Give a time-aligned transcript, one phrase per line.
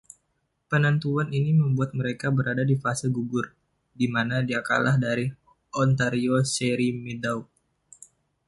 [0.71, 3.45] Penentuan ini membuat mereka berada di fase gugur,
[3.99, 5.25] di mana dia kalah dari
[5.83, 7.45] Ontario's Sherry Middaugh.